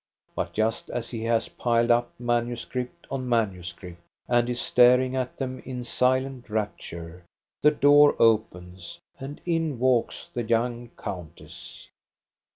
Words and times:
But 0.35 0.53
just 0.53 0.89
as 0.89 1.11
he 1.11 1.25
has 1.25 1.47
piled 1.47 1.91
up 1.91 2.11
manuscript 2.17 3.05
on 3.11 3.29
manuscript, 3.29 4.01
and 4.27 4.49
is 4.49 4.59
staring 4.59 5.15
at 5.15 5.37
them 5.37 5.59
in 5.59 5.83
silent 5.83 6.49
rapture, 6.49 7.23
the 7.61 7.69
door 7.69 8.15
opens, 8.17 8.97
and 9.19 9.39
in 9.45 9.77
walks 9.77 10.27
the 10.33 10.41
young 10.41 10.89
countess. 10.97 11.87